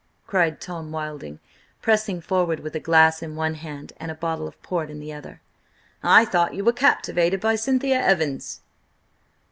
cried 0.25 0.59
Tom 0.59 0.91
Wilding 0.91 1.37
pressing 1.79 2.21
forward 2.21 2.61
with 2.61 2.73
a 2.75 2.79
glass 2.79 3.21
in 3.21 3.35
one 3.35 3.53
hand 3.53 3.93
and 3.97 4.09
a 4.09 4.15
bottle 4.15 4.47
of 4.47 4.59
port 4.63 4.89
in 4.89 4.99
the 4.99 5.13
other. 5.13 5.41
"I 6.01 6.25
thought 6.25 6.55
you 6.55 6.63
were 6.65 6.73
captivated 6.73 7.39
by 7.39 7.53
Cynthia 7.53 8.01
Evans?" 8.01 8.61